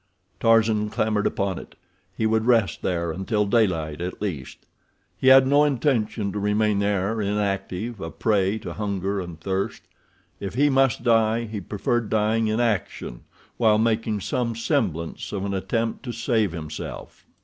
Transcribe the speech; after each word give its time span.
Tarzan 0.39 0.89
clambered 0.89 1.27
upon 1.27 1.59
it—he 1.59 2.25
would 2.25 2.47
rest 2.47 2.81
there 2.81 3.11
until 3.11 3.45
daylight 3.45 4.01
at 4.01 4.19
least. 4.19 4.65
He 5.15 5.27
had 5.27 5.45
no 5.45 5.63
intention 5.63 6.31
to 6.31 6.39
remain 6.39 6.79
there 6.79 7.21
inactive—a 7.21 8.09
prey 8.09 8.57
to 8.57 8.73
hunger 8.73 9.21
and 9.21 9.39
thirst. 9.39 9.83
If 10.39 10.55
he 10.55 10.71
must 10.71 11.03
die 11.03 11.43
he 11.45 11.61
preferred 11.61 12.09
dying 12.09 12.47
in 12.47 12.59
action 12.59 13.25
while 13.57 13.77
making 13.77 14.21
some 14.21 14.55
semblance 14.55 15.31
of 15.31 15.45
an 15.45 15.53
attempt 15.53 16.01
to 16.05 16.11
save 16.13 16.51
himself. 16.51 17.27